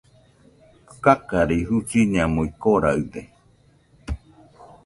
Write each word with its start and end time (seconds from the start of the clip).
Kakarei, 1.03 1.59
Jusiñamui 1.67 2.47
koraɨde 2.61 3.21